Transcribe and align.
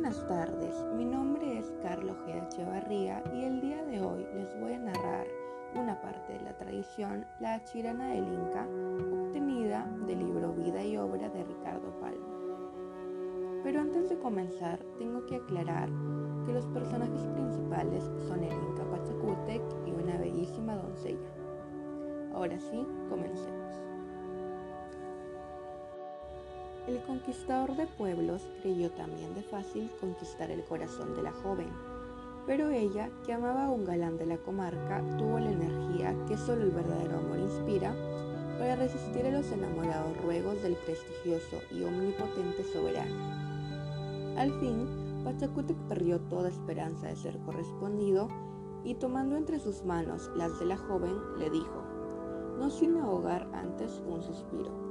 buenas 0.00 0.26
tardes, 0.28 0.74
mi 0.96 1.04
nombre 1.04 1.58
es 1.58 1.70
Carlos 1.82 2.16
G. 2.26 2.42
Echevarría 2.46 3.22
y 3.34 3.44
el 3.44 3.60
día 3.60 3.84
de 3.84 4.00
hoy 4.00 4.26
les 4.34 4.58
voy 4.58 4.72
a 4.72 4.78
narrar 4.78 5.26
una 5.74 6.00
parte 6.00 6.32
de 6.32 6.40
la 6.40 6.56
tradición 6.56 7.26
La 7.38 7.62
Chirana 7.64 8.08
del 8.08 8.26
Inca, 8.26 8.66
obtenida 9.12 9.86
del 10.06 10.20
libro 10.20 10.54
Vida 10.54 10.82
y 10.82 10.96
Obra 10.96 11.28
de 11.28 11.44
Ricardo 11.44 11.90
Palma. 12.00 12.34
Pero 13.62 13.80
antes 13.82 14.08
de 14.08 14.18
comenzar, 14.18 14.78
tengo 14.98 15.26
que 15.26 15.36
aclarar 15.36 15.90
que 16.46 16.54
los 16.54 16.64
personajes 16.68 17.26
principales 17.34 18.10
son 18.26 18.42
el 18.42 18.54
Inca 18.54 18.84
Pachacútec 18.90 19.60
y 19.84 19.90
una 19.90 20.16
bellísima 20.16 20.76
doncella. 20.76 21.30
Ahora 22.32 22.58
sí, 22.58 22.86
comencemos. 23.10 23.89
El 26.90 27.00
conquistador 27.02 27.76
de 27.76 27.86
pueblos 27.86 28.48
creyó 28.62 28.90
también 28.90 29.32
de 29.36 29.42
fácil 29.42 29.88
conquistar 30.00 30.50
el 30.50 30.64
corazón 30.64 31.14
de 31.14 31.22
la 31.22 31.30
joven, 31.30 31.68
pero 32.48 32.70
ella, 32.70 33.10
que 33.24 33.32
amaba 33.32 33.66
a 33.66 33.70
un 33.70 33.84
galán 33.84 34.18
de 34.18 34.26
la 34.26 34.38
comarca, 34.38 35.00
tuvo 35.16 35.38
la 35.38 35.52
energía 35.52 36.16
que 36.26 36.36
solo 36.36 36.64
el 36.64 36.72
verdadero 36.72 37.18
amor 37.18 37.38
inspira 37.38 37.94
para 38.58 38.74
resistir 38.74 39.24
a 39.24 39.30
los 39.30 39.52
enamorados 39.52 40.16
ruegos 40.20 40.60
del 40.64 40.74
prestigioso 40.74 41.60
y 41.70 41.84
omnipotente 41.84 42.64
soberano. 42.64 44.34
Al 44.36 44.50
fin, 44.58 45.22
Pachacútec 45.22 45.76
perdió 45.88 46.18
toda 46.22 46.48
esperanza 46.48 47.06
de 47.06 47.14
ser 47.14 47.38
correspondido 47.46 48.26
y 48.82 48.96
tomando 48.96 49.36
entre 49.36 49.60
sus 49.60 49.84
manos 49.84 50.28
las 50.34 50.58
de 50.58 50.66
la 50.66 50.76
joven, 50.76 51.14
le 51.38 51.50
dijo, 51.50 51.84
no 52.58 52.68
sin 52.68 52.96
ahogar 52.96 53.48
antes 53.52 54.02
un 54.08 54.24
suspiro. 54.24 54.89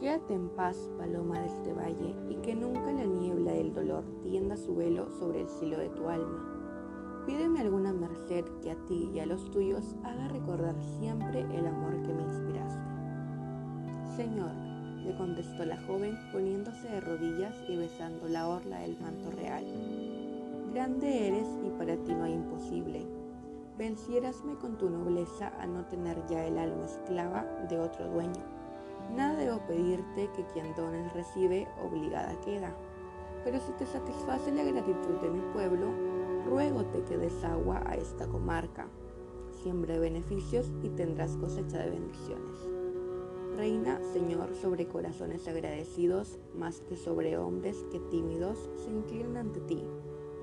Quédate 0.00 0.32
en 0.32 0.48
paz, 0.48 0.90
paloma 0.96 1.40
de 1.40 1.46
este 1.48 1.74
valle, 1.74 2.16
y 2.30 2.36
que 2.36 2.54
nunca 2.54 2.90
la 2.90 3.04
niebla 3.04 3.52
del 3.52 3.74
dolor 3.74 4.02
tienda 4.22 4.56
su 4.56 4.74
velo 4.74 5.10
sobre 5.10 5.42
el 5.42 5.48
cielo 5.50 5.76
de 5.76 5.90
tu 5.90 6.08
alma. 6.08 7.22
Pídeme 7.26 7.60
alguna 7.60 7.92
merced 7.92 8.46
que 8.62 8.70
a 8.70 8.76
ti 8.86 9.10
y 9.12 9.20
a 9.20 9.26
los 9.26 9.44
tuyos 9.50 9.94
haga 10.02 10.28
recordar 10.28 10.74
siempre 10.98 11.40
el 11.40 11.66
amor 11.66 12.00
que 12.00 12.14
me 12.14 12.22
inspiraste. 12.22 12.80
Señor, 14.16 14.52
le 15.04 15.14
contestó 15.18 15.66
la 15.66 15.76
joven 15.82 16.16
poniéndose 16.32 16.88
de 16.88 17.00
rodillas 17.02 17.54
y 17.68 17.76
besando 17.76 18.26
la 18.26 18.48
orla 18.48 18.78
del 18.78 18.98
manto 19.00 19.30
real. 19.32 19.66
Grande 20.72 21.28
eres 21.28 21.46
y 21.62 21.68
para 21.78 21.98
ti 21.98 22.14
no 22.14 22.24
hay 22.24 22.32
imposible. 22.32 23.06
Venciérasme 23.76 24.54
con 24.54 24.78
tu 24.78 24.88
nobleza 24.88 25.52
a 25.60 25.66
no 25.66 25.84
tener 25.84 26.24
ya 26.26 26.46
el 26.46 26.56
alma 26.56 26.86
esclava 26.86 27.44
de 27.68 27.78
otro 27.78 28.10
dueño 28.10 28.59
Nada 29.14 29.36
debo 29.36 29.58
pedirte 29.66 30.30
que 30.34 30.44
quien 30.52 30.74
dones 30.74 31.12
recibe, 31.12 31.66
obligada 31.84 32.38
queda. 32.40 32.74
Pero 33.44 33.58
si 33.58 33.72
te 33.72 33.86
satisface 33.86 34.52
la 34.52 34.64
gratitud 34.64 35.20
de 35.20 35.30
mi 35.30 35.40
pueblo, 35.52 35.86
ruégote 36.46 37.02
que 37.02 37.18
des 37.18 37.44
agua 37.44 37.82
a 37.86 37.94
esta 37.94 38.26
comarca. 38.26 38.86
Siembra 39.62 39.98
beneficios 39.98 40.72
y 40.82 40.88
tendrás 40.90 41.36
cosecha 41.36 41.78
de 41.78 41.90
bendiciones. 41.90 42.68
Reina, 43.56 44.00
Señor, 44.12 44.54
sobre 44.54 44.86
corazones 44.86 45.46
agradecidos, 45.48 46.38
más 46.54 46.80
que 46.82 46.96
sobre 46.96 47.36
hombres 47.36 47.84
que 47.90 47.98
tímidos 47.98 48.70
se 48.76 48.90
inclinan 48.90 49.36
ante 49.36 49.60
ti, 49.60 49.84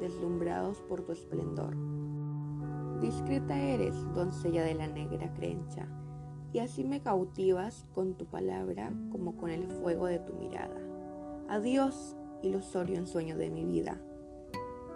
deslumbrados 0.00 0.82
por 0.82 1.02
tu 1.02 1.12
esplendor. 1.12 1.76
Discreta 3.00 3.58
eres, 3.58 3.94
doncella 4.14 4.64
de 4.64 4.74
la 4.74 4.88
negra 4.88 5.32
crencha, 5.34 5.88
y 6.56 6.58
así 6.58 6.84
me 6.84 7.02
cautivas 7.02 7.84
con 7.94 8.14
tu 8.14 8.24
palabra 8.24 8.90
como 9.12 9.36
con 9.36 9.50
el 9.50 9.66
fuego 9.66 10.06
de 10.06 10.20
tu 10.20 10.32
mirada. 10.32 10.80
Adiós, 11.50 12.16
ilusorio 12.40 12.96
ensueño 12.96 13.36
de 13.36 13.50
mi 13.50 13.66
vida. 13.66 14.00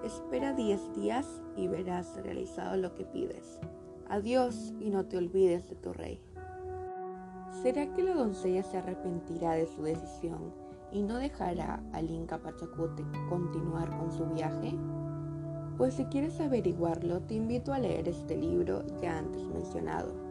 Espera 0.02 0.54
diez 0.54 0.80
días 0.94 1.26
y 1.58 1.68
verás 1.68 2.16
realizado 2.22 2.78
lo 2.78 2.94
que 2.94 3.04
pides. 3.04 3.60
Adiós 4.08 4.72
y 4.80 4.88
no 4.88 5.04
te 5.04 5.18
olvides 5.18 5.68
de 5.68 5.76
tu 5.76 5.92
rey. 5.92 6.22
¿Será 7.62 7.92
que 7.92 8.04
la 8.04 8.14
doncella 8.14 8.62
se 8.62 8.78
arrepentirá 8.78 9.52
de 9.52 9.66
su 9.66 9.82
decisión 9.82 10.54
y 10.90 11.02
no 11.02 11.16
dejará 11.16 11.82
al 11.92 12.08
Inca 12.08 12.38
Pachacute 12.38 13.04
continuar 13.28 13.94
con 13.98 14.10
su 14.10 14.24
viaje? 14.24 14.78
Pues 15.76 15.92
si 15.92 16.06
quieres 16.06 16.40
averiguarlo, 16.40 17.20
te 17.20 17.34
invito 17.34 17.74
a 17.74 17.78
leer 17.78 18.08
este 18.08 18.38
libro 18.38 18.82
ya 19.02 19.18
antes 19.18 19.42
mencionado 19.44 20.29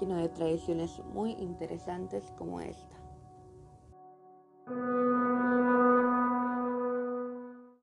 lleno 0.00 0.16
de 0.16 0.28
tradiciones 0.28 1.00
muy 1.12 1.32
interesantes 1.32 2.32
como 2.36 2.60
esta. 2.60 2.96